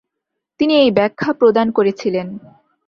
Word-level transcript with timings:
তিনি 0.59 0.73
এই 0.75 0.91
ব্যাখ্যা 0.91 1.31
প্রদান 1.33 1.67
করেছিলেন। 1.71 2.27